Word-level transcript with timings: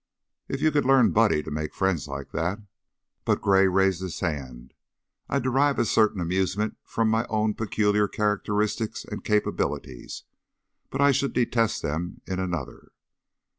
"If 0.47 0.61
you 0.63 0.71
could 0.71 0.83
learn 0.83 1.11
Buddy 1.11 1.43
to 1.43 1.51
make 1.51 1.75
friends 1.75 2.07
like 2.07 2.31
that" 2.31 2.57
But 3.23 3.39
Gray 3.39 3.67
raised 3.67 4.01
his 4.01 4.19
hand. 4.21 4.73
"I 5.29 5.37
derive 5.37 5.77
a 5.77 5.85
certain 5.85 6.19
amusement 6.19 6.75
from 6.83 7.07
my 7.07 7.27
own 7.27 7.53
peculiar 7.53 8.07
characteristics 8.07 9.05
and 9.05 9.23
capabilities, 9.23 10.23
but 10.89 11.01
I 11.01 11.11
should 11.11 11.33
detest 11.33 11.83
them 11.83 12.21
in 12.25 12.39
another." 12.39 12.89